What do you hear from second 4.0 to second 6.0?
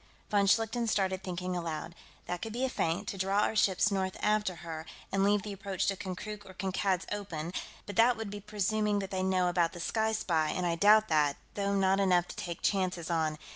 after her, and leave the approach to